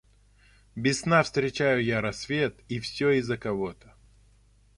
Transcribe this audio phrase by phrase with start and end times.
[0.75, 3.93] Без сна встречаю я рассвет И все из-за кого-то.